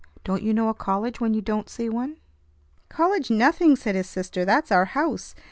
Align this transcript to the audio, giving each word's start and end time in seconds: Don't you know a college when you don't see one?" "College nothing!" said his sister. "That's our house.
Don't 0.23 0.41
you 0.41 0.51
know 0.51 0.67
a 0.67 0.73
college 0.73 1.21
when 1.21 1.35
you 1.35 1.43
don't 1.43 1.69
see 1.69 1.87
one?" 1.87 2.17
"College 2.89 3.29
nothing!" 3.29 3.75
said 3.75 3.93
his 3.93 4.09
sister. 4.09 4.43
"That's 4.43 4.71
our 4.71 4.85
house. 4.85 5.35